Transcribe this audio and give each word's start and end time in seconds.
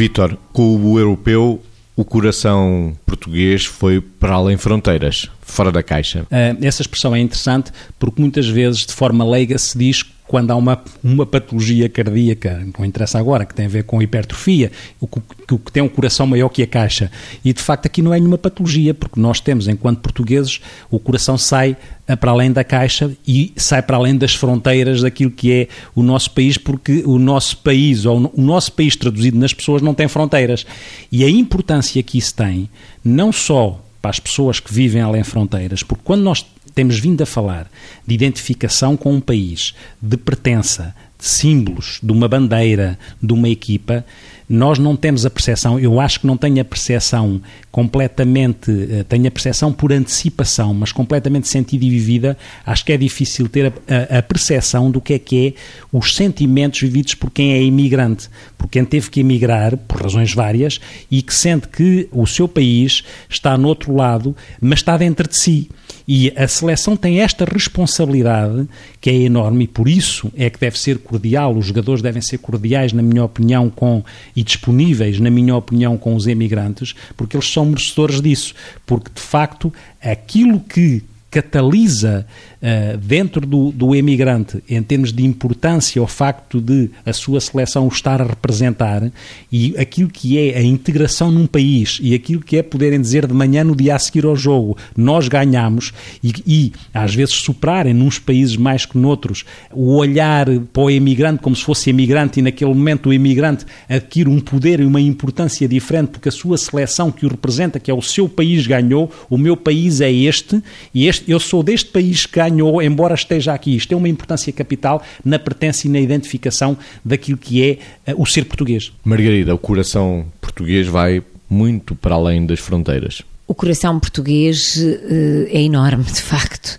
Vítor, 0.00 0.38
com 0.50 0.76
o 0.76 0.98
europeu, 0.98 1.62
o 1.94 2.06
coração 2.06 2.96
português 3.04 3.66
foi 3.66 4.00
para 4.00 4.32
além 4.32 4.56
fronteiras, 4.56 5.30
fora 5.42 5.70
da 5.70 5.82
caixa. 5.82 6.22
Uh, 6.22 6.64
essa 6.64 6.80
expressão 6.80 7.14
é 7.14 7.20
interessante 7.20 7.70
porque 7.98 8.18
muitas 8.18 8.48
vezes, 8.48 8.86
de 8.86 8.94
forma 8.94 9.22
leiga, 9.28 9.58
se 9.58 9.76
diz 9.76 10.02
quando 10.30 10.52
há 10.52 10.54
uma, 10.54 10.80
uma 11.02 11.26
patologia 11.26 11.88
cardíaca, 11.88 12.64
não 12.78 12.86
interessa 12.86 13.18
agora, 13.18 13.44
que 13.44 13.52
tem 13.52 13.66
a 13.66 13.68
ver 13.68 13.82
com 13.82 14.00
hipertrofia, 14.00 14.70
o 15.00 15.08
que, 15.08 15.20
que 15.58 15.72
tem 15.72 15.82
um 15.82 15.88
coração 15.88 16.24
maior 16.24 16.48
que 16.50 16.62
a 16.62 16.68
caixa. 16.68 17.10
E 17.44 17.52
de 17.52 17.60
facto 17.60 17.86
aqui 17.86 18.00
não 18.00 18.14
é 18.14 18.16
nenhuma 18.16 18.38
patologia, 18.38 18.94
porque 18.94 19.18
nós 19.18 19.40
temos, 19.40 19.66
enquanto 19.66 19.98
portugueses, 19.98 20.60
o 20.88 21.00
coração 21.00 21.36
sai 21.36 21.76
para 22.20 22.30
além 22.30 22.52
da 22.52 22.62
caixa 22.62 23.10
e 23.26 23.52
sai 23.56 23.82
para 23.82 23.96
além 23.96 24.16
das 24.16 24.32
fronteiras 24.32 25.02
daquilo 25.02 25.32
que 25.32 25.52
é 25.52 25.68
o 25.96 26.02
nosso 26.04 26.30
país, 26.30 26.56
porque 26.56 27.02
o 27.04 27.18
nosso 27.18 27.56
país, 27.56 28.06
ou 28.06 28.30
o 28.32 28.40
nosso 28.40 28.72
país 28.74 28.94
traduzido 28.94 29.36
nas 29.36 29.52
pessoas, 29.52 29.82
não 29.82 29.94
tem 29.94 30.06
fronteiras. 30.06 30.64
E 31.10 31.24
a 31.24 31.28
importância 31.28 32.00
que 32.04 32.18
isso 32.18 32.36
tem, 32.36 32.70
não 33.04 33.32
só 33.32 33.84
para 34.00 34.12
as 34.12 34.20
pessoas 34.20 34.60
que 34.60 34.72
vivem 34.72 35.02
além 35.02 35.24
fronteiras, 35.24 35.82
porque 35.82 36.04
quando 36.04 36.22
nós 36.22 36.46
temos 36.80 36.98
vindo 36.98 37.20
a 37.20 37.26
falar 37.26 37.70
de 38.06 38.14
identificação 38.14 38.96
com 38.96 39.12
um 39.12 39.20
país, 39.20 39.74
de 40.00 40.16
pertença, 40.16 40.96
de 41.18 41.26
símbolos, 41.26 42.00
de 42.02 42.10
uma 42.10 42.26
bandeira, 42.26 42.98
de 43.22 43.34
uma 43.34 43.50
equipa, 43.50 44.02
nós 44.50 44.80
não 44.80 44.96
temos 44.96 45.24
a 45.24 45.30
percepção, 45.30 45.78
eu 45.78 46.00
acho 46.00 46.18
que 46.18 46.26
não 46.26 46.36
tenho 46.36 46.60
a 46.60 46.64
percepção 46.64 47.40
completamente, 47.70 48.68
eh, 48.90 49.04
tenho 49.04 49.28
a 49.28 49.30
percepção 49.30 49.72
por 49.72 49.92
antecipação, 49.92 50.74
mas 50.74 50.90
completamente 50.90 51.46
sentida 51.46 51.84
e 51.84 51.88
vivida, 51.88 52.36
acho 52.66 52.84
que 52.84 52.92
é 52.92 52.96
difícil 52.96 53.48
ter 53.48 53.72
a, 53.88 54.18
a, 54.18 54.20
percepção 54.20 54.90
do 54.90 55.00
que 55.00 55.14
é 55.14 55.18
que 55.20 55.46
é 55.46 55.52
os 55.92 56.16
sentimentos 56.16 56.80
vividos 56.80 57.14
por 57.14 57.30
quem 57.30 57.52
é 57.52 57.62
imigrante, 57.62 58.28
por 58.58 58.68
quem 58.68 58.84
teve 58.84 59.08
que 59.08 59.20
emigrar, 59.20 59.76
por 59.76 60.02
razões 60.02 60.34
várias, 60.34 60.80
e 61.08 61.22
que 61.22 61.32
sente 61.32 61.68
que 61.68 62.08
o 62.10 62.26
seu 62.26 62.48
país 62.48 63.04
está 63.28 63.56
no 63.56 63.68
outro 63.68 63.94
lado, 63.94 64.34
mas 64.60 64.80
está 64.80 64.96
dentro 64.96 65.28
de 65.28 65.38
si. 65.38 65.70
E 66.08 66.32
a 66.36 66.48
seleção 66.48 66.96
tem 66.96 67.20
esta 67.20 67.44
responsabilidade 67.44 68.68
que 69.00 69.10
é 69.10 69.14
enorme 69.14 69.64
e 69.64 69.68
por 69.68 69.88
isso 69.88 70.30
é 70.36 70.50
que 70.50 70.58
deve 70.58 70.76
ser 70.76 70.98
cordial, 70.98 71.56
os 71.56 71.66
jogadores 71.66 72.02
devem 72.02 72.20
ser 72.20 72.38
cordiais, 72.38 72.92
na 72.92 73.00
minha 73.00 73.24
opinião, 73.24 73.70
com 73.70 74.02
e 74.40 74.42
disponíveis, 74.42 75.20
na 75.20 75.30
minha 75.30 75.54
opinião, 75.54 75.98
com 75.98 76.14
os 76.14 76.26
emigrantes, 76.26 76.94
porque 77.14 77.36
eles 77.36 77.52
são 77.52 77.66
merecedores 77.66 78.22
disso. 78.22 78.54
Porque, 78.86 79.10
de 79.14 79.20
facto, 79.20 79.70
aquilo 80.02 80.58
que 80.60 81.02
catalisa 81.30 82.26
uh, 82.60 82.96
dentro 82.98 83.46
do, 83.46 83.70
do 83.70 83.94
emigrante, 83.94 84.62
em 84.68 84.82
termos 84.82 85.12
de 85.12 85.24
importância, 85.24 86.02
o 86.02 86.06
facto 86.06 86.60
de 86.60 86.90
a 87.06 87.12
sua 87.12 87.40
seleção 87.40 87.86
o 87.86 87.88
estar 87.88 88.20
a 88.20 88.26
representar 88.26 89.10
e 89.50 89.74
aquilo 89.78 90.08
que 90.08 90.38
é 90.38 90.58
a 90.58 90.62
integração 90.62 91.30
num 91.30 91.46
país 91.46 91.98
e 92.02 92.14
aquilo 92.14 92.42
que 92.42 92.56
é 92.56 92.62
poderem 92.62 93.00
dizer 93.00 93.26
de 93.26 93.32
manhã 93.32 93.62
no 93.62 93.76
dia 93.76 93.94
a 93.94 93.98
seguir 93.98 94.24
ao 94.24 94.34
jogo, 94.34 94.76
nós 94.96 95.28
ganhamos 95.28 95.92
e, 96.22 96.32
e 96.46 96.72
às 96.92 97.14
vezes 97.14 97.34
superarem 97.34 97.94
nos 97.94 98.18
países 98.18 98.56
mais 98.56 98.84
que 98.84 98.98
noutros 98.98 99.44
o 99.72 99.96
olhar 99.96 100.46
para 100.72 100.82
o 100.82 100.90
emigrante 100.90 101.42
como 101.42 101.54
se 101.54 101.64
fosse 101.64 101.90
emigrante 101.90 102.40
e 102.40 102.42
naquele 102.42 102.74
momento 102.74 103.08
o 103.08 103.12
emigrante 103.12 103.64
adquire 103.88 104.28
um 104.28 104.40
poder 104.40 104.80
e 104.80 104.84
uma 104.84 105.00
importância 105.00 105.68
diferente 105.68 106.08
porque 106.08 106.28
a 106.28 106.32
sua 106.32 106.58
seleção 106.58 107.12
que 107.12 107.24
o 107.24 107.28
representa, 107.28 107.78
que 107.78 107.90
é 107.90 107.94
o 107.94 108.02
seu 108.02 108.28
país 108.28 108.66
ganhou, 108.66 109.10
o 109.28 109.38
meu 109.38 109.56
país 109.56 110.00
é 110.00 110.10
este 110.10 110.60
e 110.92 111.06
este 111.06 111.19
eu 111.26 111.40
sou 111.40 111.62
deste 111.62 111.90
país 111.90 112.26
que 112.26 112.38
ganhou, 112.38 112.82
embora 112.82 113.14
esteja 113.14 113.52
aqui. 113.52 113.76
Isto 113.76 113.90
tem 113.90 113.98
uma 113.98 114.08
importância 114.08 114.52
capital 114.52 115.02
na 115.24 115.38
pertença 115.38 115.86
e 115.86 115.90
na 115.90 116.00
identificação 116.00 116.76
daquilo 117.04 117.38
que 117.38 117.78
é 118.04 118.12
uh, 118.12 118.22
o 118.22 118.26
ser 118.26 118.44
português. 118.44 118.92
Margarida, 119.04 119.54
o 119.54 119.58
coração 119.58 120.26
português 120.40 120.86
vai 120.86 121.22
muito 121.48 121.94
para 121.94 122.14
além 122.14 122.46
das 122.46 122.60
fronteiras. 122.60 123.22
O 123.46 123.54
coração 123.54 123.98
português 123.98 124.76
uh, 124.76 125.48
é 125.48 125.62
enorme, 125.62 126.04
de 126.04 126.22
facto. 126.22 126.78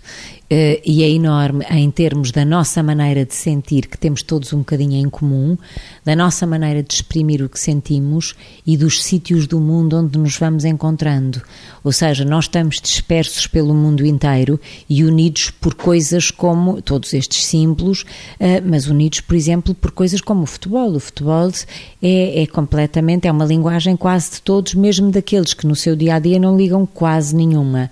Uh, 0.52 0.76
e 0.84 1.02
é 1.02 1.08
enorme 1.08 1.64
em 1.70 1.90
termos 1.90 2.30
da 2.30 2.44
nossa 2.44 2.82
maneira 2.82 3.24
de 3.24 3.34
sentir, 3.34 3.86
que 3.86 3.96
temos 3.96 4.22
todos 4.22 4.52
um 4.52 4.58
bocadinho 4.58 5.02
em 5.02 5.08
comum, 5.08 5.56
da 6.04 6.14
nossa 6.14 6.46
maneira 6.46 6.82
de 6.82 6.92
exprimir 6.92 7.42
o 7.42 7.48
que 7.48 7.58
sentimos 7.58 8.34
e 8.66 8.76
dos 8.76 9.02
sítios 9.02 9.46
do 9.46 9.58
mundo 9.58 9.96
onde 9.96 10.18
nos 10.18 10.36
vamos 10.36 10.66
encontrando. 10.66 11.40
Ou 11.82 11.90
seja, 11.90 12.22
nós 12.26 12.44
estamos 12.44 12.78
dispersos 12.82 13.46
pelo 13.46 13.72
mundo 13.72 14.04
inteiro 14.04 14.60
e 14.90 15.02
unidos 15.04 15.48
por 15.48 15.72
coisas 15.72 16.30
como 16.30 16.82
todos 16.82 17.14
estes 17.14 17.46
símbolos, 17.46 18.02
uh, 18.02 18.62
mas 18.62 18.86
unidos, 18.88 19.20
por 19.20 19.34
exemplo, 19.34 19.74
por 19.74 19.90
coisas 19.92 20.20
como 20.20 20.42
o 20.42 20.46
futebol. 20.46 20.94
O 20.94 21.00
futebol 21.00 21.50
é, 22.02 22.42
é 22.42 22.46
completamente, 22.46 23.26
é 23.26 23.32
uma 23.32 23.46
linguagem 23.46 23.96
quase 23.96 24.32
de 24.32 24.42
todos, 24.42 24.74
mesmo 24.74 25.10
daqueles 25.10 25.54
que 25.54 25.66
no 25.66 25.74
seu 25.74 25.96
dia 25.96 26.16
a 26.16 26.18
dia 26.18 26.38
não 26.38 26.54
ligam 26.54 26.84
quase 26.84 27.34
nenhuma. 27.34 27.90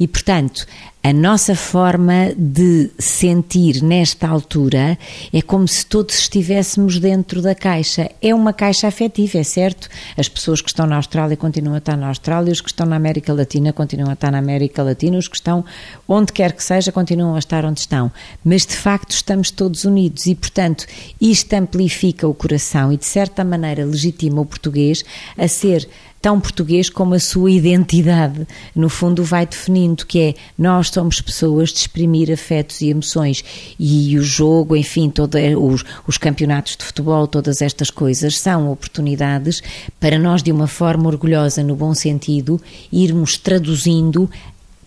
E, 0.00 0.08
portanto, 0.08 0.66
a 1.00 1.12
nossa 1.12 1.54
forma 1.54 2.34
de 2.36 2.90
sentir 2.98 3.82
nesta 3.82 4.28
altura 4.28 4.98
é 5.32 5.40
como 5.40 5.66
se 5.66 5.86
todos 5.86 6.18
estivéssemos 6.18 6.98
dentro 6.98 7.40
da 7.40 7.54
caixa. 7.54 8.10
É 8.20 8.34
uma 8.34 8.52
caixa 8.52 8.88
afetiva, 8.88 9.38
é 9.38 9.44
certo? 9.44 9.88
As 10.16 10.28
pessoas 10.28 10.60
que 10.60 10.68
estão 10.68 10.86
na 10.86 10.96
Austrália 10.96 11.36
continuam 11.36 11.76
a 11.76 11.78
estar 11.78 11.96
na 11.96 12.08
Austrália, 12.08 12.52
os 12.52 12.60
que 12.60 12.68
estão 12.68 12.84
na 12.84 12.96
América 12.96 13.32
Latina 13.32 13.72
continuam 13.72 14.10
a 14.10 14.14
estar 14.14 14.32
na 14.32 14.38
América 14.38 14.82
Latina, 14.82 15.16
os 15.16 15.28
que 15.28 15.36
estão 15.36 15.64
onde 16.06 16.32
quer 16.32 16.52
que 16.52 16.64
seja 16.64 16.90
continuam 16.90 17.36
a 17.36 17.38
estar 17.38 17.64
onde 17.64 17.80
estão. 17.80 18.10
Mas 18.44 18.66
de 18.66 18.76
facto 18.76 19.12
estamos 19.12 19.52
todos 19.52 19.84
unidos 19.84 20.26
e, 20.26 20.34
portanto, 20.34 20.84
isto 21.20 21.52
amplifica 21.54 22.26
o 22.26 22.34
coração 22.34 22.92
e 22.92 22.96
de 22.96 23.06
certa 23.06 23.44
maneira 23.44 23.84
legitima 23.84 24.40
o 24.40 24.46
português 24.46 25.04
a 25.38 25.46
ser 25.46 25.88
tão 26.20 26.40
português 26.40 26.90
como 26.90 27.14
a 27.14 27.18
sua 27.18 27.50
identidade. 27.50 28.46
No 28.74 28.88
fundo, 28.88 29.22
vai 29.24 29.46
definindo 29.46 30.06
que 30.06 30.20
é 30.20 30.34
nós 30.56 30.88
somos 30.88 31.20
pessoas 31.20 31.70
de 31.70 31.78
exprimir 31.78 32.32
afetos 32.32 32.80
e 32.80 32.88
emoções 32.88 33.44
e 33.78 34.18
o 34.18 34.22
jogo, 34.22 34.76
enfim, 34.76 35.10
todos 35.10 35.40
os, 35.56 35.84
os 36.06 36.18
campeonatos 36.18 36.76
de 36.76 36.84
futebol, 36.84 37.26
todas 37.26 37.62
estas 37.62 37.90
coisas 37.90 38.38
são 38.38 38.70
oportunidades 38.70 39.62
para 40.00 40.18
nós, 40.18 40.42
de 40.42 40.52
uma 40.52 40.66
forma 40.66 41.08
orgulhosa, 41.08 41.62
no 41.62 41.74
bom 41.74 41.94
sentido, 41.94 42.60
irmos 42.92 43.36
traduzindo 43.36 44.28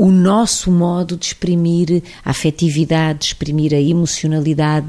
o 0.02 0.10
nosso 0.10 0.72
modo 0.72 1.16
de 1.16 1.28
exprimir 1.28 2.02
a 2.26 2.32
afetividade, 2.32 3.20
de 3.20 3.26
exprimir 3.26 3.72
a 3.72 3.80
emocionalidade, 3.80 4.88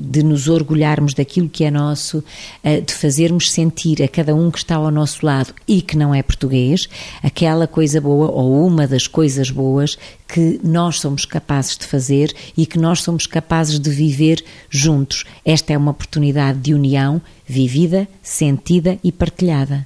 de 0.00 0.22
nos 0.22 0.46
orgulharmos 0.46 1.12
daquilo 1.12 1.48
que 1.48 1.64
é 1.64 1.72
nosso, 1.72 2.22
eh, 2.62 2.80
de 2.80 2.94
fazermos 2.94 3.50
sentir 3.50 4.00
a 4.00 4.06
cada 4.06 4.32
um 4.32 4.52
que 4.52 4.58
está 4.58 4.76
ao 4.76 4.92
nosso 4.92 5.26
lado 5.26 5.52
e 5.66 5.82
que 5.82 5.96
não 5.96 6.14
é 6.14 6.22
português, 6.22 6.88
aquela 7.20 7.66
coisa 7.66 8.00
boa 8.00 8.30
ou 8.30 8.64
uma 8.64 8.86
das 8.86 9.08
coisas 9.08 9.50
boas 9.50 9.98
que 10.28 10.60
nós 10.62 11.00
somos 11.00 11.24
capazes 11.24 11.76
de 11.76 11.84
fazer 11.84 12.32
e 12.56 12.64
que 12.64 12.78
nós 12.78 13.02
somos 13.02 13.26
capazes 13.26 13.80
de 13.80 13.90
viver 13.90 14.40
juntos. 14.70 15.24
Esta 15.44 15.72
é 15.72 15.76
uma 15.76 15.90
oportunidade 15.90 16.60
de 16.60 16.72
união 16.72 17.20
vivida, 17.44 18.06
sentida 18.22 19.00
e 19.02 19.10
partilhada. 19.10 19.84